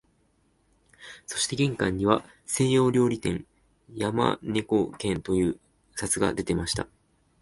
[1.27, 3.45] そして玄関には西洋料理店、
[3.93, 5.59] 山猫軒という
[5.95, 6.87] 札がでていました